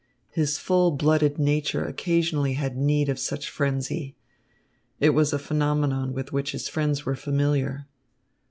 [0.31, 4.15] His full blooded nature occasionally had need of such frenzy.
[4.99, 7.85] It was a phenomenon with which his friends were familiar.